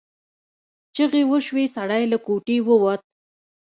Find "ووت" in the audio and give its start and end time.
2.67-3.01